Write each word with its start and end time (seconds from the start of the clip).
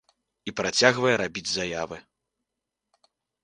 І 0.51 0.53
працягвае 0.61 1.11
рабіць 1.23 1.53
заявы. 1.57 1.97